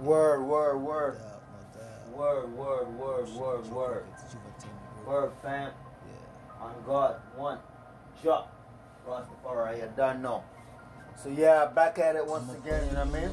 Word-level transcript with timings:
Word, 0.00 0.42
word, 0.44 0.78
word. 0.78 1.18
No 1.18 1.24
doubt, 1.24 1.42
no 1.72 1.80
doubt. 1.80 2.18
Word, 2.18 2.52
word, 2.56 2.98
word, 2.98 3.28
word, 3.34 3.66
word. 3.70 4.04
That 4.16 4.32
you 4.32 4.38
attend 4.58 4.72
the 5.04 5.10
Word, 5.10 5.32
fam. 5.42 5.70
Yeah. 5.70 6.64
On 6.64 6.74
God. 6.86 7.16
One. 7.36 7.58
Chuck. 8.22 8.50
Rastafari, 9.08 9.78
you 9.78 9.88
done 9.96 10.22
know. 10.22 10.42
So 11.22 11.28
yeah, 11.28 11.66
back 11.66 11.98
at 11.98 12.16
it 12.16 12.26
once 12.26 12.50
again, 12.52 12.86
you 12.88 12.92
know 12.94 13.04
what 13.04 13.14
I 13.16 13.20
mean? 13.20 13.30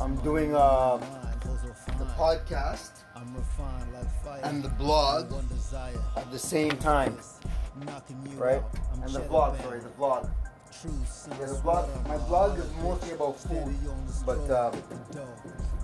I'm 0.00 0.16
doing, 0.22 0.54
uh, 0.54 0.96
The 1.98 2.04
podcast 2.16 2.90
I'm 3.14 3.34
refined 3.34 3.92
like 3.92 4.24
fire. 4.24 4.40
and 4.44 4.62
the 4.62 4.68
blog 4.70 5.32
at 6.16 6.30
the 6.30 6.38
same 6.38 6.70
time, 6.78 7.18
right? 8.36 8.62
And 9.02 9.12
the 9.12 9.20
vlog, 9.20 9.60
sorry, 9.62 9.80
the 9.80 9.88
vlog. 9.90 10.30
Yeah, 10.84 11.46
the 11.46 11.60
blog, 11.64 11.88
my 12.06 12.16
blog 12.18 12.56
is 12.56 12.70
mostly 12.80 13.10
about 13.10 13.36
food, 13.40 13.74
but 14.24 14.48
um, 14.48 14.70
with 14.70 14.88
the 14.88 15.14
dough. 15.14 15.28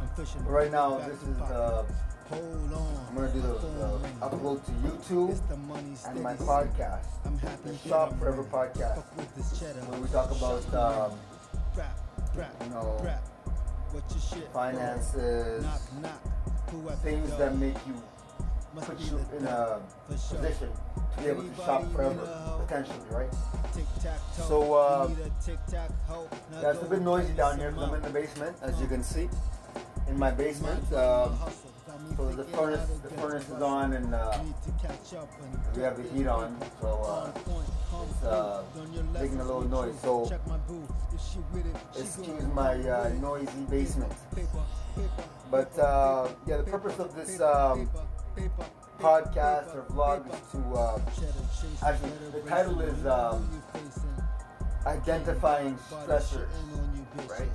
I'm 0.01 0.09
fishing 0.15 0.45
right 0.47 0.71
now 0.71 0.99
this 0.99 1.21
is 1.21 1.41
uh, 1.41 1.85
Hold 2.31 2.73
on. 2.73 3.07
I'm 3.09 3.15
gonna 3.17 3.33
do 3.33 3.41
the 3.41 3.55
uh, 3.57 4.29
upload 4.31 4.65
to 4.65 4.71
YouTube 4.87 5.37
and 5.51 6.23
my 6.23 6.35
podcast, 6.35 7.07
I'm 7.25 7.37
happy 7.39 7.71
the 7.71 7.89
Shop 7.89 8.17
Forever 8.21 8.45
podcast, 8.45 8.95
Fuck 8.95 9.17
with 9.17 9.35
this 9.35 9.61
where 9.61 10.01
we 10.01 10.09
talk 10.11 10.31
about 10.31 10.75
um, 10.75 11.19
you 12.63 12.71
know. 12.71 13.19
What 13.91 14.05
your 14.11 14.21
shit 14.21 14.49
finances, 14.53 15.65
Knock, 15.65 16.03
knock. 16.03 16.71
Who 16.71 16.91
things 17.03 17.37
that 17.37 17.57
make 17.57 17.77
you 17.85 18.01
Must 18.75 18.89
put 18.89 19.01
you 19.01 19.21
in 19.39 19.47
a 19.47 19.81
sure. 20.09 20.39
position 20.39 20.69
to 21.17 21.23
be 21.23 21.29
able 21.29 21.45
to 21.45 21.55
shop 21.57 21.93
forever, 21.93 22.59
potentially, 22.67 22.99
right? 23.11 23.33
So, 24.49 24.75
uh, 24.75 25.09
need 25.09 25.19
a 25.19 25.31
tic-tac-hoe. 25.45 26.29
Now 26.51 26.61
Yeah, 26.61 26.71
it's 26.73 26.83
a 26.83 26.87
bit 26.87 27.03
noisy 27.03 27.33
down 27.35 27.59
here 27.59 27.71
because 27.71 27.89
I'm 27.89 27.95
in 27.95 28.03
the 28.03 28.11
basement, 28.11 28.57
as 28.63 28.81
you 28.81 28.89
can 28.89 29.05
see. 29.05 29.29
In 30.09 30.19
my 30.19 30.33
basement, 30.33 30.91
My 30.91 30.99
um, 30.99 31.37
hustle 31.37 31.71
got 31.87 32.03
me 32.03 32.17
so 32.17 32.29
the 32.31 32.45
furnace, 32.45 32.89
the 33.03 33.11
furnace 33.11 33.49
is 33.49 33.63
on, 33.63 33.93
and 33.93 34.13
uh, 34.13 34.43
Need 34.43 34.55
to 34.65 34.87
catch 34.87 35.15
up 35.15 35.31
and 35.41 35.77
we 35.77 35.83
have 35.83 35.97
the 35.97 36.09
heat 36.11 36.27
on, 36.27 36.61
so 36.81 36.89
uh, 37.05 37.31
it's, 38.03 38.25
uh, 38.25 38.65
making 39.13 39.41
a 39.41 39.45
little 39.45 39.63
noise. 39.63 39.95
So 40.03 40.29
Check 40.29 40.47
my 40.49 40.57
boo. 40.59 40.83
If 41.15 41.21
she 41.21 41.39
with 41.53 41.67
it, 41.67 41.77
she 41.95 42.01
excuse 42.03 42.43
my 42.53 42.75
uh, 42.75 43.09
noisy 43.21 43.65
basement. 43.71 44.13
But 45.51 45.79
uh, 45.79 46.29
yeah, 46.47 46.57
the 46.57 46.65
purpose 46.65 46.99
of 46.99 47.15
this 47.15 47.41
um, 47.41 47.89
podcast 49.01 49.75
or 49.75 49.85
vlog 49.91 50.25
to 50.53 50.79
uh, 50.79 50.99
Actually, 51.87 52.11
the 52.33 52.49
title 52.49 52.81
is, 52.81 53.07
um, 53.07 53.49
identifying 54.87 55.77
stressors. 55.91 56.49
right? 57.31 57.49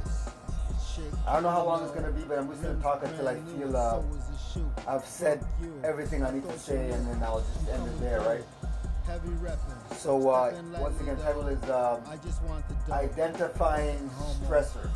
I 1.28 1.34
don't 1.34 1.44
know 1.44 1.50
how 1.50 1.64
long 1.66 1.84
it's 1.84 1.94
gonna 1.94 2.12
be, 2.12 2.22
but 2.24 2.38
I'm 2.40 2.50
just 2.50 2.62
gonna 2.64 2.82
talk 2.82 3.04
until 3.04 3.28
I 3.28 3.36
feel 3.36 3.76
uh. 3.78 4.02
I've 4.88 5.06
said 5.06 5.46
everything 5.84 6.24
I 6.24 6.32
need 6.32 6.44
to 6.50 6.58
say, 6.60 6.90
and 6.92 7.08
then 7.08 7.22
I'll 7.24 7.40
just 7.42 7.70
end 7.70 7.88
it 7.88 8.00
there, 8.00 8.20
right? 8.22 8.44
So 9.98 10.30
uh, 10.30 10.52
once 10.80 11.00
again, 11.02 11.18
title 11.18 11.48
is 11.48 11.64
um, 11.70 12.02
identifying 12.92 14.10
stressors 14.44 14.90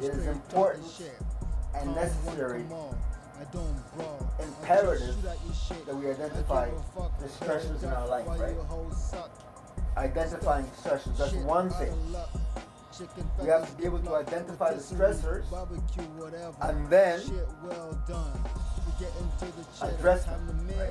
It 0.00 0.10
is 0.14 0.26
important 0.26 0.84
and 1.74 1.94
necessary 1.94 2.64
one, 3.44 3.46
come 3.46 3.46
on. 3.46 3.46
I 3.46 3.52
don't 3.52 3.96
brawl. 3.96 4.30
I 4.38 4.42
just 4.42 4.58
imperative 4.58 5.14
shoot 5.14 5.28
at 5.28 5.38
your 5.44 5.54
shit. 5.54 5.86
that 5.86 5.96
we 5.96 6.10
identify 6.10 6.64
give 6.66 6.74
a 6.78 6.82
fuck 6.82 7.18
the 7.18 7.28
stressors 7.28 7.82
in 7.82 7.88
our 7.90 8.06
life, 8.08 8.26
right? 8.28 8.54
you 8.54 8.60
hoes 8.62 9.10
suck. 9.10 9.30
identifying 9.96 10.64
stressors. 10.82 11.16
That's 11.16 11.32
one 11.34 11.70
thing. 11.70 11.88
of 11.88 12.10
luck. 12.10 12.30
Chicken 12.96 13.30
We 13.40 13.48
have 13.48 13.68
to 13.70 13.76
be 13.76 13.84
able 13.84 14.00
to 14.00 14.14
identify 14.16 14.74
the 14.74 14.80
stressors, 14.80 15.44
and 16.62 16.90
then 16.90 17.20
Shit 17.20 17.46
well 17.62 17.96
done. 18.08 18.40
We 18.86 19.04
get 19.04 19.12
into 19.20 19.56
the 19.56 19.64
cheddar. 19.78 19.94
Address 19.96 20.24
them, 20.24 20.68
right? 20.76 20.90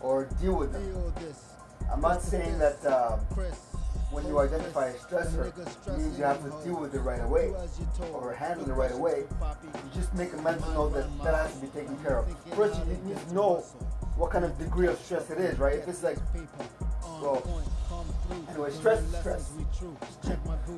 or 0.00 0.24
deal 0.40 0.56
with 0.56 0.72
them. 0.72 1.12
I'm 1.92 2.00
not 2.00 2.22
saying 2.22 2.58
that 2.58 2.84
um, 2.86 3.20
Chris. 3.32 3.69
When 4.10 4.26
you 4.26 4.38
identify 4.40 4.88
a 4.88 4.94
stressor, 4.94 5.52
means 5.96 6.18
you 6.18 6.24
have 6.24 6.42
to 6.42 6.64
deal 6.64 6.80
with 6.80 6.94
it 6.94 7.00
right 7.00 7.22
away 7.22 7.52
or 8.12 8.32
handle 8.34 8.68
it 8.68 8.74
right 8.74 8.92
away. 8.92 9.24
You 9.74 9.90
just 9.94 10.12
make 10.14 10.32
a 10.32 10.42
mental 10.42 10.72
note 10.72 10.94
that 10.94 11.24
that 11.24 11.34
has 11.34 11.54
to 11.54 11.60
be 11.60 11.68
taken 11.68 11.96
care 11.98 12.18
of. 12.18 12.26
First, 12.54 12.80
you 12.86 12.98
need 13.04 13.18
to 13.28 13.34
know 13.34 13.56
what 14.16 14.30
kind 14.30 14.44
of 14.44 14.58
degree 14.58 14.88
of 14.88 14.98
stress 14.98 15.30
it 15.30 15.38
is, 15.38 15.58
right? 15.58 15.76
If 15.76 15.88
it's 15.88 16.02
like 16.02 16.18
well, 17.20 17.42
anyway, 18.48 18.70
stress 18.70 19.00
is 19.02 19.16
stress. 19.16 19.52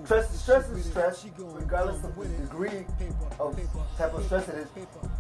Stress, 0.05 0.41
stress 0.41 0.69
is 0.71 0.85
stress, 0.87 1.27
regardless 1.39 2.05
of 2.05 2.17
the 2.17 2.29
degree 2.29 2.85
of 3.39 3.57
type 3.97 4.15
of 4.15 4.25
stress 4.25 4.49
it 4.49 4.57
is. 4.57 4.69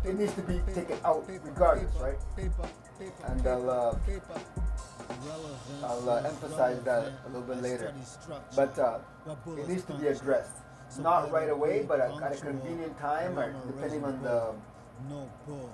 It 0.04 0.18
needs 0.18 0.34
to 0.34 0.42
be 0.42 0.60
taken 0.74 0.98
out, 1.04 1.24
regardless, 1.28 1.94
right? 2.00 2.16
And 3.28 3.46
I'll 3.46 3.70
uh, 3.70 3.94
I'll 5.84 6.10
uh, 6.10 6.22
emphasize 6.22 6.82
that 6.82 7.12
a 7.24 7.28
little 7.28 7.42
bit 7.42 7.62
later. 7.62 7.94
But 8.56 8.78
uh, 8.78 8.98
it 9.56 9.68
needs 9.68 9.84
to 9.84 9.94
be 9.94 10.06
addressed, 10.08 10.52
not 10.98 11.30
right 11.30 11.50
away, 11.50 11.84
but 11.86 12.00
at, 12.00 12.10
a 12.32 12.36
convenient 12.36 12.98
time, 12.98 13.38
or 13.38 13.52
depending 13.66 14.04
on 14.04 14.22
the 14.22 14.54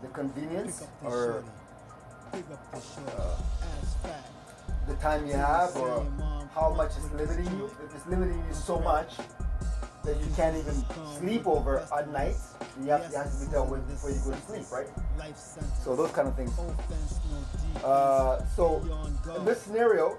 the 0.03 0.09
convenience 0.09 0.85
or 1.05 1.45
uh, 2.33 2.39
the 4.87 4.95
time 4.95 5.27
you 5.27 5.35
have 5.35 5.77
or 5.77 6.07
how 6.55 6.73
much 6.75 6.93
it's 6.97 7.13
limiting 7.13 7.47
you. 7.59 7.67
If 7.85 7.95
it's 7.95 8.07
limiting 8.07 8.39
you 8.49 8.55
so 8.55 8.79
much 8.81 9.17
that 10.05 10.19
you 10.21 10.29
can't 10.37 10.57
even 10.57 10.85
sleep 11.19 11.47
over 11.47 11.87
at 11.95 12.11
night, 12.13 12.37
you 12.85 12.91
have, 12.91 13.01
it 13.03 13.15
has 13.15 13.39
to 13.39 13.47
be 13.47 13.53
dealt 13.53 13.69
with 13.69 13.87
before 13.89 14.11
you 14.11 14.21
go 14.25 14.31
to 14.31 14.41
sleep, 14.43 14.71
right? 14.71 14.89
So 15.85 15.97
those 15.97 16.11
kind 16.13 16.29
of 16.29 16.37
things. 16.37 16.53
Uh, 17.85 18.45
so 18.57 18.83
in 19.37 19.45
this 19.45 19.63
scenario, 19.63 20.17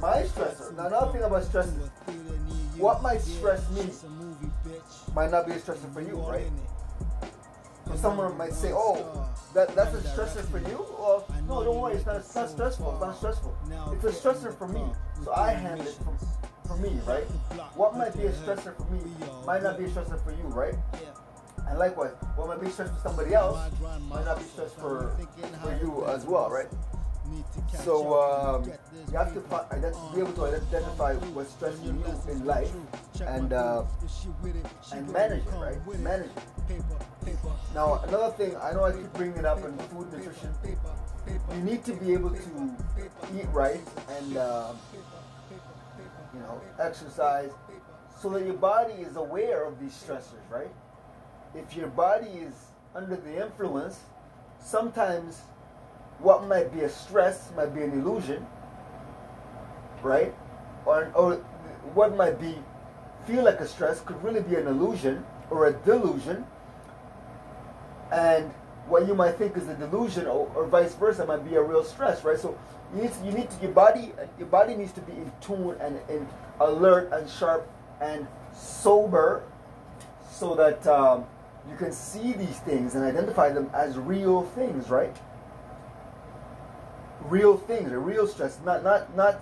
my 0.00 0.22
stressor. 0.22 0.76
Now 0.76 0.86
another 0.86 1.12
thing 1.12 1.22
about 1.22 1.44
stress 1.44 1.68
what 2.78 3.02
might 3.02 3.22
stress 3.22 3.68
me 3.70 3.88
might 5.14 5.30
not 5.30 5.46
be 5.46 5.52
a 5.52 5.56
stressor 5.58 5.92
for 5.92 6.02
you, 6.02 6.16
right? 6.16 6.46
So 7.86 7.96
someone 7.96 8.36
might 8.36 8.52
say, 8.52 8.72
"Oh, 8.72 9.26
that 9.54 9.74
that's 9.74 9.94
a 9.94 10.00
stressor 10.00 10.44
for 10.50 10.58
you." 10.58 10.84
Well, 10.98 11.26
no, 11.48 11.64
don't 11.64 11.80
worry, 11.80 11.94
it's 11.94 12.04
not. 12.04 12.16
It's 12.16 12.34
not 12.34 12.50
stressful. 12.50 12.92
It's 12.92 13.00
not 13.00 13.16
stressful. 13.16 13.56
It's 13.92 14.04
a 14.04 14.12
stressor 14.12 14.56
for 14.58 14.68
me, 14.68 14.84
so 15.24 15.32
I 15.32 15.52
handle 15.52 15.86
it 15.86 15.94
for, 16.04 16.68
for 16.68 16.76
me, 16.76 16.98
right? 17.06 17.24
What 17.74 17.96
might 17.96 18.14
be 18.16 18.26
a 18.26 18.32
stressor 18.32 18.76
for 18.76 18.90
me 18.92 19.00
might 19.46 19.62
not 19.62 19.78
be 19.78 19.84
a 19.84 19.88
stressor 19.88 20.22
for 20.22 20.32
you, 20.32 20.44
right? 20.48 20.74
And 21.68 21.78
likewise, 21.78 22.12
what 22.36 22.48
might 22.48 22.60
be 22.60 22.70
stress 22.70 22.90
for 22.90 23.08
somebody 23.08 23.34
else 23.34 23.58
might 24.08 24.24
not 24.24 24.38
be 24.38 24.44
stress 24.44 24.72
for 24.72 25.16
for 25.62 25.78
you 25.82 26.06
as 26.06 26.24
well, 26.24 26.48
right? 26.50 26.68
So 27.82 28.14
um, 28.22 28.64
you 29.10 29.18
have 29.18 29.34
to 29.34 29.40
be 30.14 30.20
able 30.20 30.32
to 30.34 30.44
identify 30.44 31.14
what's 31.34 31.50
stressing 31.52 31.84
you 31.84 32.04
in 32.30 32.44
life 32.44 32.70
and 33.26 33.52
uh, 33.52 33.84
and 34.92 35.08
manage 35.12 35.42
it, 35.42 35.54
right? 35.58 35.98
Manage 35.98 36.30
it. 36.30 37.34
Now 37.74 38.00
another 38.06 38.30
thing, 38.36 38.56
I 38.56 38.72
know 38.72 38.84
I 38.84 38.92
keep 38.92 39.12
bringing 39.14 39.38
it 39.38 39.44
up 39.44 39.64
in 39.64 39.76
food 39.88 40.12
nutrition. 40.12 40.54
You 41.52 41.60
need 41.62 41.84
to 41.84 41.92
be 41.94 42.12
able 42.12 42.30
to 42.30 42.76
eat 43.36 43.46
right 43.52 43.80
and 44.08 44.36
uh, 44.36 44.72
you 46.32 46.40
know 46.40 46.60
exercise 46.78 47.50
so 48.20 48.30
that 48.30 48.44
your 48.44 48.54
body 48.54 48.94
is 48.94 49.16
aware 49.16 49.64
of 49.64 49.80
these 49.80 49.92
stressors, 49.92 50.46
right? 50.48 50.70
If 51.56 51.76
your 51.76 51.88
body 51.88 52.28
is 52.28 52.54
under 52.94 53.16
the 53.16 53.42
influence, 53.42 54.00
sometimes 54.60 55.40
what 56.18 56.46
might 56.46 56.72
be 56.72 56.80
a 56.80 56.88
stress 56.88 57.50
might 57.56 57.74
be 57.74 57.82
an 57.82 57.92
illusion, 57.92 58.46
right? 60.02 60.34
Or, 60.84 61.10
or 61.14 61.34
what 61.94 62.16
might 62.16 62.40
be 62.40 62.54
feel 63.26 63.44
like 63.44 63.60
a 63.60 63.66
stress 63.66 64.00
could 64.00 64.22
really 64.22 64.40
be 64.40 64.54
an 64.54 64.66
illusion 64.66 65.24
or 65.50 65.66
a 65.66 65.72
delusion, 65.72 66.46
and 68.12 68.52
what 68.86 69.06
you 69.08 69.14
might 69.14 69.36
think 69.36 69.56
is 69.56 69.68
a 69.68 69.74
delusion 69.74 70.26
or, 70.26 70.50
or 70.54 70.66
vice 70.66 70.94
versa 70.94 71.26
might 71.26 71.44
be 71.48 71.56
a 71.56 71.62
real 71.62 71.82
stress, 71.82 72.22
right? 72.22 72.38
So 72.38 72.56
you 72.94 73.02
need 73.02 73.12
to, 73.12 73.24
you 73.24 73.32
need 73.32 73.50
to 73.50 73.62
your 73.62 73.72
body 73.72 74.12
your 74.38 74.46
body 74.46 74.76
needs 74.76 74.92
to 74.92 75.00
be 75.00 75.12
in 75.12 75.32
tune 75.40 75.76
and, 75.80 75.98
and 76.08 76.28
alert 76.60 77.10
and 77.12 77.28
sharp 77.28 77.68
and 78.00 78.26
sober, 78.54 79.42
so 80.30 80.54
that 80.54 80.86
um, 80.86 81.24
you 81.68 81.76
can 81.76 81.92
see 81.92 82.32
these 82.32 82.58
things 82.60 82.94
and 82.94 83.04
identify 83.04 83.50
them 83.50 83.70
as 83.74 83.98
real 83.98 84.42
things, 84.42 84.88
right? 84.88 85.16
real 87.28 87.56
things, 87.56 87.92
or 87.92 88.00
real 88.00 88.26
stress, 88.26 88.58
not 88.64 88.82
not 88.82 89.14
not 89.16 89.40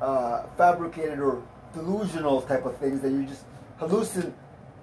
uh, 0.00 0.44
fabricated 0.56 1.18
or 1.18 1.42
delusional 1.74 2.40
type 2.42 2.64
of 2.64 2.76
things 2.78 3.00
that 3.00 3.10
you 3.10 3.24
just 3.24 3.44
hallucin 3.80 4.32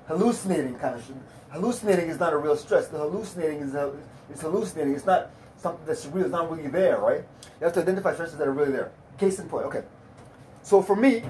hallucinating 0.08 0.76
kind 0.76 0.96
of. 0.96 1.12
Hallucinating 1.50 2.10
is 2.10 2.20
not 2.20 2.34
a 2.34 2.38
real 2.38 2.58
stress. 2.58 2.88
The 2.88 2.98
hallucinating 2.98 3.60
is 3.60 3.76
a, 3.76 3.94
is 4.34 4.42
hallucinating. 4.42 4.94
It's 4.94 5.06
not 5.06 5.30
something 5.58 5.86
that's 5.86 6.06
real. 6.08 6.26
It's 6.26 6.34
not 6.34 6.52
really 6.52 6.68
there, 6.68 6.98
right? 6.98 7.24
You 7.60 7.66
have 7.66 7.74
to 7.74 7.82
identify 7.82 8.14
stresses 8.14 8.38
that 8.38 8.48
are 8.48 8.52
really 8.52 8.74
there. 8.74 8.92
Case 9.18 9.40
in 9.40 9.48
point. 9.48 9.66
Okay. 9.68 9.84
So 10.64 10.82
for 10.82 10.96
me, 10.96 11.24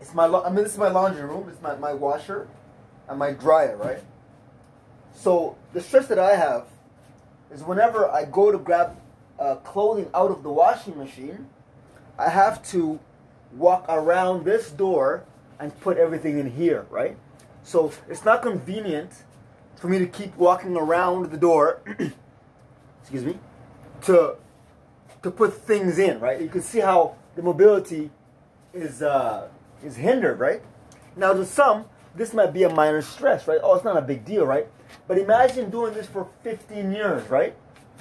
it's 0.00 0.12
my. 0.14 0.26
I 0.26 0.50
mean, 0.50 0.64
this 0.64 0.72
is 0.72 0.78
my 0.78 0.88
laundry 0.88 1.22
room. 1.22 1.48
It's 1.48 1.62
my 1.62 1.76
my 1.76 1.92
washer, 1.92 2.48
and 3.08 3.18
my 3.18 3.32
dryer, 3.32 3.76
right? 3.76 4.00
So 5.14 5.56
the 5.72 5.80
stress 5.80 6.06
that 6.08 6.18
I 6.18 6.36
have 6.36 6.66
is 7.50 7.62
whenever 7.62 8.08
I 8.08 8.24
go 8.24 8.52
to 8.52 8.58
grab 8.58 8.96
uh, 9.38 9.56
clothing 9.56 10.08
out 10.14 10.30
of 10.30 10.42
the 10.42 10.50
washing 10.50 10.96
machine, 10.96 11.48
I 12.18 12.28
have 12.30 12.62
to 12.70 12.98
walk 13.52 13.86
around 13.88 14.44
this 14.44 14.70
door 14.70 15.24
and 15.58 15.78
put 15.80 15.96
everything 15.96 16.38
in 16.38 16.50
here, 16.50 16.86
right? 16.90 17.16
So 17.62 17.92
it's 18.08 18.24
not 18.24 18.42
convenient 18.42 19.10
for 19.76 19.88
me 19.88 19.98
to 19.98 20.06
keep 20.06 20.36
walking 20.36 20.76
around 20.76 21.30
the 21.30 21.36
door, 21.36 21.80
excuse 23.02 23.24
me, 23.24 23.38
to 24.02 24.36
to 25.22 25.30
put 25.30 25.54
things 25.54 25.98
in, 25.98 26.20
right? 26.20 26.40
You 26.40 26.48
can 26.48 26.62
see 26.62 26.78
how 26.78 27.16
the 27.34 27.42
mobility 27.42 28.10
is 28.72 29.02
uh, 29.02 29.48
is 29.82 29.96
hindered, 29.96 30.38
right? 30.38 30.62
Now 31.16 31.32
to 31.32 31.44
some, 31.44 31.86
this 32.18 32.34
might 32.34 32.52
be 32.52 32.64
a 32.64 32.68
minor 32.68 33.00
stress, 33.00 33.46
right? 33.46 33.60
Oh, 33.62 33.74
it's 33.76 33.84
not 33.84 33.96
a 33.96 34.02
big 34.02 34.24
deal, 34.24 34.44
right? 34.44 34.66
But 35.06 35.18
imagine 35.18 35.70
doing 35.70 35.94
this 35.94 36.06
for 36.06 36.28
15 36.42 36.90
years, 36.92 37.28
right? 37.30 37.54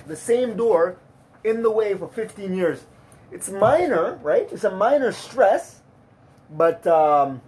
The 0.08 0.16
same 0.16 0.58
door 0.58 0.98
in 1.44 1.62
the 1.62 1.72
way 1.72 1.94
for 1.94 2.08
15 2.08 2.54
years. 2.56 2.86
It's 3.32 3.50
minor, 3.50 4.20
right? 4.24 4.50
It's 4.52 4.64
a 4.64 4.76
minor 4.76 5.12
stress, 5.12 5.82
but 6.50 6.86
um, 6.88 7.42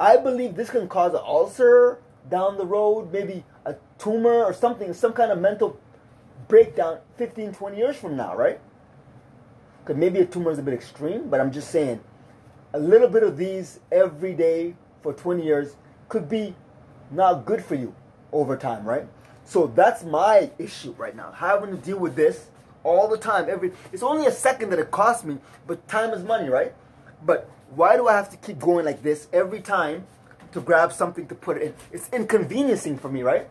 I 0.00 0.16
believe 0.16 0.56
this 0.56 0.70
can 0.70 0.88
cause 0.88 1.12
an 1.12 1.20
ulcer 1.22 2.00
down 2.30 2.56
the 2.56 2.64
road, 2.64 3.12
maybe 3.12 3.44
a 3.66 3.76
tumor 3.98 4.44
or 4.44 4.54
something, 4.54 4.94
some 4.94 5.12
kind 5.12 5.30
of 5.30 5.38
mental 5.38 5.78
breakdown 6.48 6.98
15, 7.16 7.52
20 7.52 7.76
years 7.76 7.96
from 7.96 8.16
now, 8.16 8.34
right? 8.34 8.60
Because 9.82 9.98
maybe 9.98 10.20
a 10.20 10.24
tumor 10.24 10.50
is 10.50 10.58
a 10.58 10.62
bit 10.62 10.72
extreme, 10.72 11.28
but 11.28 11.40
I'm 11.40 11.52
just 11.52 11.70
saying 11.70 12.00
a 12.72 12.78
little 12.78 13.08
bit 13.08 13.22
of 13.22 13.36
these 13.36 13.80
every 13.92 14.32
day 14.32 14.74
for 15.04 15.12
20 15.12 15.44
years 15.44 15.76
could 16.08 16.28
be 16.28 16.54
not 17.10 17.44
good 17.44 17.62
for 17.62 17.74
you 17.74 17.94
over 18.32 18.56
time, 18.56 18.84
right? 18.84 19.06
So 19.44 19.66
that's 19.66 20.02
my 20.02 20.50
issue 20.58 20.92
right 20.92 21.14
now. 21.14 21.30
Having 21.30 21.70
to 21.72 21.76
deal 21.76 21.98
with 21.98 22.16
this 22.16 22.46
all 22.82 23.06
the 23.06 23.18
time. 23.18 23.46
Every 23.48 23.72
it's 23.92 24.02
only 24.02 24.26
a 24.26 24.32
second 24.32 24.70
that 24.70 24.78
it 24.78 24.90
costs 24.90 25.22
me, 25.22 25.36
but 25.66 25.86
time 25.86 26.10
is 26.14 26.24
money, 26.24 26.48
right? 26.48 26.72
But 27.22 27.50
why 27.76 27.96
do 27.96 28.08
I 28.08 28.14
have 28.14 28.30
to 28.30 28.38
keep 28.38 28.58
going 28.58 28.86
like 28.86 29.02
this 29.02 29.28
every 29.32 29.60
time 29.60 30.06
to 30.52 30.60
grab 30.60 30.90
something 30.90 31.26
to 31.28 31.34
put 31.34 31.58
it 31.58 31.62
in? 31.62 31.74
It's 31.92 32.08
inconveniencing 32.10 32.96
for 32.96 33.10
me, 33.10 33.22
right? 33.22 33.46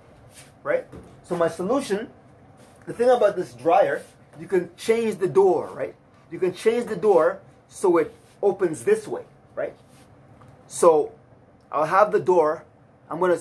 Right? 0.63 0.85
So 1.23 1.35
my 1.35 1.47
solution, 1.47 2.09
the 2.87 2.93
thing 2.93 3.09
about 3.09 3.35
this 3.35 3.53
dryer, 3.53 4.01
you 4.39 4.47
can 4.47 4.71
change 4.75 5.17
the 5.17 5.27
door, 5.27 5.69
right? 5.73 5.93
You 6.31 6.39
can 6.39 6.53
change 6.53 6.87
the 6.87 6.95
door 6.95 7.39
so 7.67 7.97
it 7.97 8.11
opens 8.41 8.83
this 8.83 9.07
way, 9.07 9.23
right? 9.53 9.75
So 10.65 11.11
I'll 11.73 11.85
have 11.85 12.11
the 12.11 12.19
door. 12.19 12.63
I'm 13.09 13.19
gonna 13.19 13.39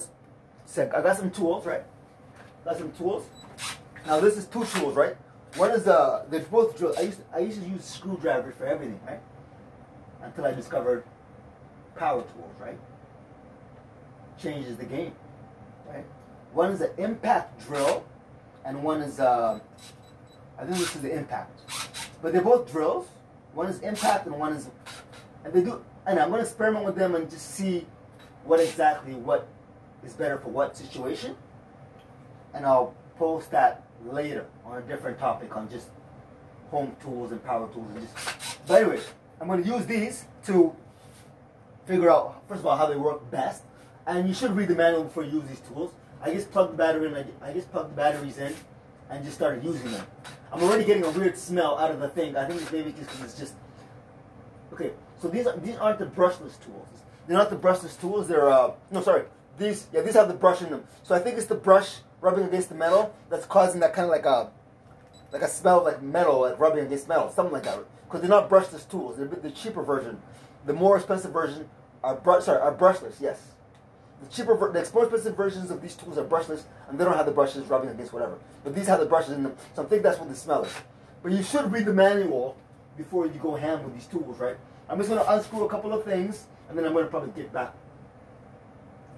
say 0.64 0.90
I 0.90 1.02
got 1.02 1.18
some 1.18 1.30
tools, 1.30 1.66
right? 1.66 1.82
Got 2.64 2.78
some 2.78 2.90
tools. 2.92 3.26
Now 4.06 4.20
this 4.20 4.36
is 4.38 4.46
two 4.46 4.64
tools, 4.64 4.96
right? 4.96 5.16
One 5.56 5.70
is 5.72 5.86
uh 5.86 6.24
they're 6.30 6.40
both 6.40 6.78
drill. 6.78 6.94
I 6.96 7.02
used 7.02 7.18
to, 7.18 7.24
I 7.36 7.38
used 7.40 7.62
to 7.62 7.68
use 7.68 7.84
screwdrivers 7.84 8.54
for 8.56 8.66
everything, 8.66 8.98
right? 9.06 9.20
Until 10.22 10.46
I 10.46 10.52
discovered 10.52 11.04
power 11.94 12.22
tools, 12.22 12.54
right? 12.58 12.78
Changes 14.42 14.78
the 14.78 14.86
game, 14.86 15.12
right? 15.86 16.04
One 16.54 16.70
is 16.70 16.80
an 16.80 16.90
impact 16.96 17.66
drill, 17.66 18.04
and 18.64 18.82
one 18.82 19.02
is 19.02 19.20
uh, 19.20 19.60
I 20.58 20.64
think 20.64 20.78
this 20.78 20.96
is 20.96 21.02
the 21.02 21.14
impact. 21.14 21.60
But 22.22 22.32
they're 22.32 22.40
both 22.40 22.70
drills. 22.72 23.08
One 23.52 23.66
is 23.66 23.80
impact 23.80 24.26
and 24.26 24.38
one 24.38 24.54
is, 24.54 24.70
and 25.44 25.52
they 25.52 25.62
do. 25.62 25.84
And 26.06 26.18
I'm 26.18 26.30
gonna 26.30 26.42
experiment 26.42 26.86
with 26.86 26.96
them 26.96 27.14
and 27.14 27.28
just 27.30 27.50
see 27.54 27.86
what 28.44 28.60
exactly 28.60 29.14
what 29.14 29.48
is 30.04 30.12
better 30.14 30.38
for 30.38 30.48
what 30.48 30.76
situation. 30.76 31.36
And 32.54 32.66
I'll 32.66 32.94
post 33.16 33.50
that 33.50 33.84
later 34.04 34.46
on 34.64 34.78
a 34.78 34.82
different 34.82 35.18
topic 35.18 35.56
on 35.56 35.70
just 35.70 35.88
home 36.70 36.96
tools 37.02 37.32
and 37.32 37.42
power 37.44 37.68
tools 37.72 37.90
and 37.94 38.02
just. 38.02 38.58
But 38.66 38.82
anyway, 38.82 39.00
I'm 39.40 39.48
gonna 39.48 39.62
use 39.62 39.86
these 39.86 40.24
to 40.46 40.74
figure 41.86 42.10
out 42.10 42.42
first 42.48 42.60
of 42.60 42.66
all 42.66 42.76
how 42.76 42.86
they 42.86 42.96
work 42.96 43.30
best, 43.30 43.62
and 44.06 44.28
you 44.28 44.34
should 44.34 44.52
read 44.56 44.68
the 44.68 44.74
manual 44.74 45.04
before 45.04 45.24
you 45.24 45.38
use 45.40 45.48
these 45.48 45.60
tools. 45.60 45.92
I 46.20 46.32
just 46.32 46.50
plugged 46.50 46.72
the 46.72 46.76
battery 46.76 47.06
in. 47.08 47.26
I, 47.42 47.52
just 47.52 47.70
plugged 47.70 47.90
the 47.90 47.96
batteries 47.96 48.38
in, 48.38 48.54
and 49.10 49.24
just 49.24 49.36
started 49.36 49.64
using 49.64 49.90
them. 49.90 50.06
I'm 50.52 50.62
already 50.62 50.84
getting 50.84 51.04
a 51.04 51.10
weird 51.10 51.36
smell 51.36 51.78
out 51.78 51.90
of 51.90 52.00
the 52.00 52.08
thing. 52.08 52.36
I 52.36 52.46
think 52.46 52.62
it's 52.62 52.70
maybe 52.70 52.92
just 52.92 53.10
because 53.10 53.24
it's 53.24 53.38
just 53.38 53.54
okay. 54.72 54.92
So 55.20 55.28
these 55.28 55.46
are, 55.46 55.56
these 55.56 55.76
aren't 55.76 55.98
the 55.98 56.06
brushless 56.06 56.60
tools. 56.64 56.88
They're 57.26 57.36
not 57.36 57.50
the 57.50 57.56
brushless 57.56 58.00
tools. 58.00 58.28
They're 58.28 58.48
uh 58.50 58.72
no 58.90 59.02
sorry. 59.02 59.24
These 59.58 59.86
yeah 59.92 60.02
these 60.02 60.14
have 60.14 60.28
the 60.28 60.34
brush 60.34 60.62
in 60.62 60.70
them. 60.70 60.84
So 61.02 61.14
I 61.14 61.18
think 61.18 61.36
it's 61.36 61.46
the 61.46 61.54
brush 61.54 61.98
rubbing 62.20 62.44
against 62.44 62.68
the 62.68 62.74
metal 62.74 63.14
that's 63.30 63.46
causing 63.46 63.80
that 63.80 63.92
kind 63.92 64.04
of 64.04 64.10
like 64.10 64.26
a 64.26 64.50
like 65.32 65.42
a 65.42 65.48
smell 65.48 65.78
of 65.78 65.84
like 65.84 66.02
metal 66.02 66.40
like 66.40 66.58
rubbing 66.58 66.84
against 66.84 67.08
metal 67.08 67.30
something 67.30 67.52
like 67.52 67.64
that. 67.64 67.78
Because 68.06 68.20
they're 68.20 68.30
not 68.30 68.50
brushless 68.50 68.88
tools. 68.88 69.16
They're 69.16 69.26
the 69.26 69.50
cheaper 69.50 69.82
version. 69.82 70.20
The 70.66 70.72
more 70.72 70.96
expensive 70.96 71.32
version 71.32 71.68
are 72.04 72.14
brush 72.14 72.44
sorry 72.44 72.60
are 72.60 72.74
brushless. 72.74 73.20
Yes. 73.20 73.40
The 74.22 74.28
cheaper, 74.28 74.54
ver- 74.54 74.70
the 74.70 74.88
more 74.94 75.02
expensive 75.02 75.36
versions 75.36 75.70
of 75.72 75.82
these 75.82 75.96
tools 75.96 76.16
are 76.16 76.24
brushless, 76.24 76.62
and 76.88 76.96
they 76.98 77.04
don't 77.04 77.16
have 77.16 77.26
the 77.26 77.32
brushes 77.32 77.66
rubbing 77.66 77.90
against 77.90 78.12
whatever. 78.12 78.38
But 78.62 78.72
these 78.72 78.86
have 78.86 79.00
the 79.00 79.06
brushes 79.06 79.32
in 79.32 79.42
them, 79.42 79.56
so 79.74 79.82
I 79.82 79.86
think 79.86 80.04
that's 80.04 80.20
what 80.20 80.28
the 80.28 80.36
smell 80.36 80.62
is. 80.62 80.72
But 81.24 81.32
you 81.32 81.42
should 81.42 81.72
read 81.72 81.86
the 81.86 81.92
manual 81.92 82.56
before 82.96 83.26
you 83.26 83.40
go 83.40 83.56
ham 83.56 83.82
with 83.82 83.94
these 83.94 84.06
tools, 84.06 84.38
right? 84.38 84.56
I'm 84.88 84.98
just 84.98 85.08
gonna 85.08 85.24
unscrew 85.26 85.64
a 85.64 85.68
couple 85.68 85.92
of 85.92 86.04
things, 86.04 86.46
and 86.68 86.78
then 86.78 86.84
I'm 86.84 86.92
gonna 86.92 87.06
probably 87.06 87.30
get 87.30 87.52
back. 87.52 87.74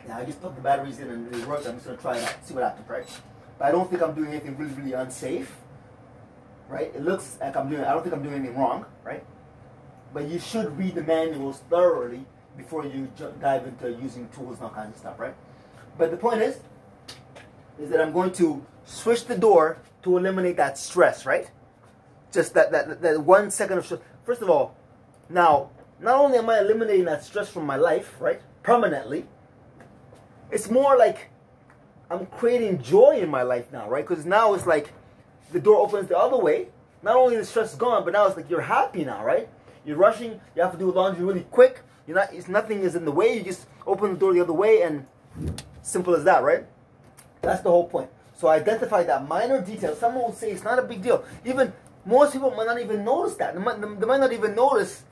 Now 0.07 0.19
I 0.19 0.25
just 0.25 0.41
put 0.41 0.55
the 0.55 0.61
batteries 0.61 0.99
in 0.99 1.09
and 1.09 1.35
it 1.35 1.47
works. 1.47 1.67
I'm 1.67 1.75
just 1.75 1.87
gonna 1.87 1.99
try 1.99 2.17
it 2.19 2.25
out, 2.25 2.37
see 2.47 2.55
what 2.55 2.65
happens, 2.65 2.89
right? 2.89 3.07
But 3.59 3.67
I 3.67 3.71
don't 3.71 3.89
think 3.89 4.03
I'm 4.03 4.15
doing 4.15 4.31
anything 4.31 4.57
really, 4.57 4.75
really 4.75 4.93
unsafe, 4.93 5.57
right? 6.69 6.93
It 6.95 7.03
looks 7.03 7.39
like 7.41 7.57
I'm 7.57 7.71
doing. 7.71 7.83
I 7.83 7.93
don't 7.93 8.03
think 8.03 8.15
I'm 8.15 8.23
doing 8.23 8.35
anything 8.37 8.57
wrong, 8.57 8.85
right? 9.03 9.25
But 10.13 10.29
you 10.29 10.39
should 10.39 10.77
read 10.79 10.95
the 10.95 11.03
manuals 11.03 11.61
thoroughly 11.71 12.25
before 12.57 12.87
you 12.87 13.11
dive 13.41 13.67
into 13.67 13.91
using 14.01 14.29
tools 14.29 14.57
and 14.57 14.65
all 14.65 14.71
kinds 14.71 14.93
of 14.93 14.99
stuff, 14.99 15.19
right? 15.19 15.35
But 15.99 16.11
the 16.11 16.17
point 16.17 16.41
is, 16.41 16.61
is 17.79 17.91
that 17.91 18.01
I'm 18.01 18.13
going 18.13 18.33
to 18.35 18.65
switch 18.85 19.27
the 19.27 19.37
door 19.37 19.79
to 20.03 20.17
eliminate 20.17 20.57
that 20.57 20.79
stress, 20.79 21.27
right? 21.27 21.51
Just 22.33 22.55
that, 22.55 22.71
that, 22.73 23.03
that 23.03 23.21
one 23.23 23.51
second 23.51 23.79
of 23.79 23.87
stress. 23.87 24.01
First 24.25 24.43
of 24.43 24.51
all, 24.51 24.77
now, 25.29 25.71
not 26.05 26.17
only 26.17 26.39
am 26.39 26.51
I 26.51 26.61
eliminating 26.61 27.07
that 27.07 27.25
stress 27.25 27.49
from 27.49 27.65
my 27.67 27.77
life, 27.77 28.15
right, 28.21 28.41
permanently, 28.63 29.27
it's 30.51 30.71
more 30.71 30.97
like 30.97 31.31
I'm 32.11 32.27
creating 32.27 32.83
joy 32.83 33.19
in 33.21 33.29
my 33.29 33.43
life 33.43 33.73
now, 33.73 33.89
right? 33.89 34.07
Because 34.07 34.27
now 34.27 34.55
it's 34.55 34.67
like 34.67 34.93
the 35.53 35.61
door 35.61 35.81
opens 35.81 36.09
the 36.09 36.19
other 36.19 36.37
way. 36.37 36.69
Not 37.03 37.17
only 37.17 37.37
the 37.37 37.45
stress 37.45 37.73
is 37.73 37.79
gone, 37.79 38.05
but 38.05 38.13
now 38.13 38.27
it's 38.27 38.37
like 38.37 38.49
you're 38.49 38.61
happy 38.61 39.05
now, 39.05 39.25
right? 39.25 39.49
You're 39.85 39.97
rushing. 39.97 40.41
You 40.55 40.63
have 40.63 40.73
to 40.73 40.79
do 40.79 40.91
laundry 40.91 41.25
really 41.25 41.47
quick. 41.51 41.81
You're 42.07 42.17
not. 42.17 42.33
It's 42.33 42.49
nothing 42.49 42.83
is 42.83 42.95
in 42.95 43.05
the 43.05 43.13
way. 43.13 43.37
You 43.39 43.43
just 43.43 43.67
open 43.87 44.15
the 44.15 44.19
door 44.19 44.35
the 44.35 44.41
other 44.41 44.53
way, 44.53 44.83
and 44.83 45.07
simple 45.83 46.15
as 46.15 46.25
that, 46.25 46.43
right? 46.43 46.67
That's 47.43 47.63
the 47.63 47.71
whole 47.71 47.89
point. 47.89 48.11
So 48.37 48.49
identify 48.49 49.05
that 49.05 49.29
minor 49.29 49.61
detail. 49.61 49.95
Someone 49.95 50.25
will 50.25 50.33
say 50.33 50.51
it's 50.51 50.65
not 50.65 50.79
a 50.79 50.83
big 50.83 51.03
deal. 51.03 51.25
Even 51.45 51.73
most 52.05 52.33
people 52.33 52.51
might 52.51 52.67
not 52.67 52.81
even 52.81 53.05
notice 53.05 53.35
that. 53.37 53.55
They 53.55 53.61
might, 53.61 53.81
they 53.81 54.07
might 54.07 54.21
not 54.21 54.33
even 54.33 54.55
notice. 54.55 55.05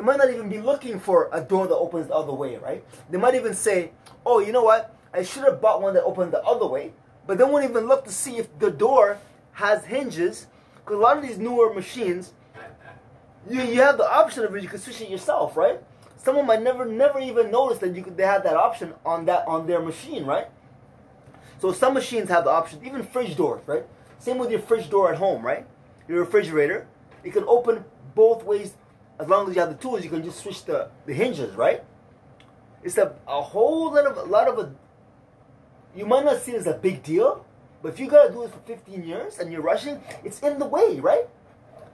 They 0.00 0.06
might 0.06 0.16
not 0.16 0.30
even 0.30 0.48
be 0.48 0.62
looking 0.62 0.98
for 0.98 1.28
a 1.30 1.42
door 1.42 1.66
that 1.66 1.76
opens 1.76 2.08
the 2.08 2.14
other 2.14 2.32
way, 2.32 2.56
right? 2.56 2.82
They 3.10 3.18
might 3.18 3.34
even 3.34 3.52
say, 3.52 3.92
"Oh, 4.24 4.38
you 4.38 4.50
know 4.50 4.62
what? 4.62 4.96
I 5.12 5.22
should 5.22 5.44
have 5.44 5.60
bought 5.60 5.82
one 5.82 5.92
that 5.92 6.04
opened 6.04 6.32
the 6.32 6.42
other 6.42 6.64
way." 6.64 6.94
But 7.26 7.36
they 7.36 7.44
won't 7.44 7.68
even 7.68 7.86
look 7.86 8.06
to 8.06 8.10
see 8.10 8.38
if 8.38 8.46
the 8.58 8.70
door 8.70 9.18
has 9.52 9.84
hinges. 9.84 10.46
Because 10.76 10.96
a 10.96 11.00
lot 11.00 11.18
of 11.18 11.22
these 11.22 11.36
newer 11.36 11.74
machines, 11.74 12.32
you, 13.46 13.60
you 13.60 13.82
have 13.82 13.98
the 13.98 14.10
option 14.10 14.42
of 14.42 14.56
it. 14.56 14.62
You 14.62 14.70
can 14.70 14.78
switch 14.78 15.02
it 15.02 15.10
yourself, 15.10 15.54
right? 15.54 15.82
Someone 16.16 16.46
might 16.46 16.62
never 16.62 16.86
never 16.86 17.18
even 17.18 17.50
notice 17.50 17.76
that 17.80 17.94
you 17.94 18.02
could, 18.02 18.16
they 18.16 18.24
had 18.24 18.42
that 18.44 18.56
option 18.56 18.94
on 19.04 19.26
that 19.26 19.46
on 19.46 19.66
their 19.66 19.82
machine, 19.82 20.24
right? 20.24 20.46
So 21.58 21.72
some 21.72 21.92
machines 21.92 22.30
have 22.30 22.44
the 22.44 22.50
option, 22.50 22.80
even 22.86 23.02
fridge 23.02 23.36
doors, 23.36 23.60
right? 23.66 23.84
Same 24.18 24.38
with 24.38 24.50
your 24.50 24.60
fridge 24.60 24.88
door 24.88 25.12
at 25.12 25.18
home, 25.18 25.44
right? 25.44 25.66
Your 26.08 26.20
refrigerator, 26.20 26.86
it 27.22 27.34
can 27.34 27.44
open 27.46 27.84
both 28.14 28.44
ways 28.44 28.72
as 29.20 29.28
long 29.28 29.48
as 29.48 29.54
you 29.54 29.60
have 29.60 29.70
the 29.70 29.76
tools. 29.76 30.02
You 30.02 30.10
can 30.10 30.24
just 30.24 30.40
switch 30.40 30.64
the, 30.64 30.88
the 31.06 31.12
hinges, 31.12 31.54
right? 31.54 31.84
It's 32.82 32.96
a, 32.96 33.14
a 33.28 33.42
whole 33.42 33.92
lot 33.92 34.06
of 34.06 34.16
a 34.16 34.22
lot 34.22 34.48
of 34.48 34.58
a. 34.58 34.72
You 35.94 36.06
might 36.06 36.24
not 36.24 36.40
see 36.40 36.52
it 36.52 36.56
as 36.56 36.66
a 36.66 36.74
big 36.74 37.02
deal, 37.02 37.44
but 37.82 37.92
if 37.92 38.00
you 38.00 38.08
gotta 38.08 38.32
do 38.32 38.44
it 38.44 38.50
for 38.50 38.60
15 38.60 39.04
years 39.04 39.38
and 39.38 39.52
you're 39.52 39.60
rushing, 39.60 40.00
it's 40.24 40.40
in 40.40 40.58
the 40.58 40.66
way, 40.66 40.98
right? 41.00 41.28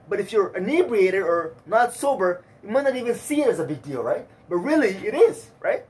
But 0.07 0.19
if 0.21 0.31
you're 0.31 0.55
inebriated 0.55 1.21
or 1.21 1.55
not 1.65 1.93
sober, 1.93 2.43
you 2.63 2.69
might 2.69 2.83
not 2.83 2.95
even 2.95 3.15
see 3.15 3.41
it 3.41 3.49
as 3.49 3.59
a 3.59 3.65
big 3.65 3.81
deal, 3.81 4.01
right? 4.01 4.25
But 4.47 4.57
really, 4.57 4.89
it 4.89 5.13
is, 5.13 5.47
right? 5.59 5.83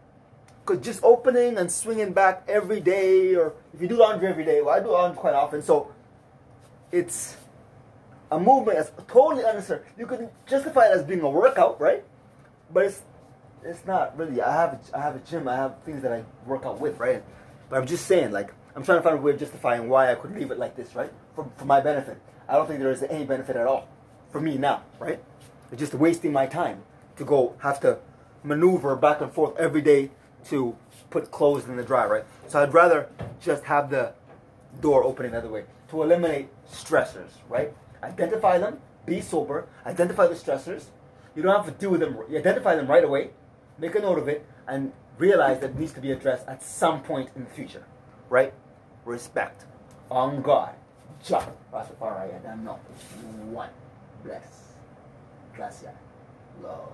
Because 0.65 0.84
just 0.84 1.03
opening 1.03 1.58
and 1.58 1.72
swinging 1.72 2.13
back 2.13 2.44
every 2.48 2.79
day, 2.79 3.36
or 3.36 3.53
if 3.74 3.82
you 3.82 3.88
do 3.88 3.98
laundry 3.98 4.27
every 4.27 4.44
day, 4.44 4.62
well, 4.62 4.75
I 4.75 4.79
do 4.79 4.91
laundry 4.91 5.17
quite 5.17 5.36
often, 5.36 5.62
so 5.62 5.91
it's 6.91 7.38
a 8.32 8.40
movement 8.40 8.78
that's 8.78 8.92
totally 9.08 9.44
unnecessary. 9.44 9.82
You 9.98 10.06
could 10.06 10.30
justify 10.46 10.88
it 10.88 10.92
as 10.92 11.04
being 11.04 11.22
a 11.22 11.30
workout, 11.30 11.80
right? 11.80 12.04
But 12.74 12.86
it's 12.86 13.02
it's 13.64 13.86
not 13.86 14.18
really. 14.18 14.42
I 14.42 14.54
have 14.54 14.74
a, 14.74 14.98
I 14.98 15.02
have 15.02 15.16
a 15.16 15.20
gym. 15.20 15.48
I 15.48 15.56
have 15.56 15.76
things 15.84 16.02
that 16.04 16.12
I 16.12 16.24
work 16.46 16.66
out 16.66 16.80
with, 16.80 17.00
right? 17.00 17.24
But 17.70 17.78
I'm 17.78 17.88
just 17.88 18.06
saying, 18.06 18.32
like, 18.32 18.54
I'm 18.76 18.84
trying 18.84 19.00
to 19.00 19.02
find 19.02 19.18
a 19.18 19.22
way 19.22 19.32
of 19.32 19.40
justifying 19.40 19.90
why 19.90 20.12
I 20.12 20.16
could 20.16 20.36
leave 20.36 20.52
it 20.52 20.60
like 20.60 20.76
this, 20.76 20.96
right? 20.96 21.12
For, 21.36 21.50
for 21.58 21.66
my 21.66 21.82
benefit. 21.82 22.18
I 22.48 22.54
don't 22.54 22.68
think 22.68 22.80
there 22.80 22.92
is 22.92 23.04
any 23.04 23.26
benefit 23.26 23.56
at 23.56 23.68
all 23.68 23.88
for 24.32 24.40
me 24.40 24.58
now, 24.58 24.84
right? 25.00 25.22
It's 25.72 25.80
just 25.80 25.94
wasting 25.94 26.32
my 26.32 26.46
time 26.46 26.84
to 27.18 27.26
go 27.26 27.56
have 27.60 27.80
to 27.82 28.00
maneuver 28.44 28.96
back 28.96 29.20
and 29.22 29.32
forth 29.32 29.58
every 29.58 29.82
day 29.82 30.12
to 30.46 30.78
put 31.10 31.32
clothes 31.32 31.66
in 31.68 31.76
the 31.76 31.84
dryer, 31.84 32.08
right? 32.08 32.24
So 32.48 32.62
I'd 32.62 32.74
rather 32.74 33.10
just 33.42 33.64
have 33.64 33.90
the 33.90 34.14
door 34.80 35.04
open 35.04 35.26
another 35.26 35.50
way 35.50 35.66
to 35.90 36.04
eliminate 36.04 36.50
stressors, 36.70 37.32
right? 37.50 37.74
Identify 38.08 38.58
them, 38.58 38.80
be 39.06 39.22
sober, 39.22 39.68
identify 39.86 40.28
the 40.28 40.36
stressors. 40.36 40.86
You 41.36 41.44
don't 41.44 41.56
have 41.56 41.66
to 41.66 41.72
deal 41.72 41.92
with 41.92 42.00
them. 42.00 42.18
You 42.30 42.38
identify 42.38 42.76
them 42.76 42.88
right 42.88 43.04
away, 43.04 43.32
make 43.78 43.96
a 43.96 44.00
note 44.00 44.18
of 44.18 44.28
it, 44.28 44.46
and 44.68 44.94
realize 45.18 45.60
that 45.60 45.72
it 45.72 45.80
needs 45.80 45.94
to 45.94 46.02
be 46.02 46.12
addressed 46.12 46.48
at 46.48 46.64
some 46.64 47.02
point 47.02 47.30
in 47.36 47.44
the 47.44 47.50
future, 47.50 47.84
right? 48.30 48.54
Respect. 49.06 49.66
On 50.10 50.42
God. 50.42 50.74
Jah. 51.24 51.48
Rastafari. 51.74 52.34
I 52.36 52.56
don't. 52.56 52.68
One. 53.52 53.70
Bless. 54.24 54.72
Gracias. 55.56 55.96
Love. 56.64 56.94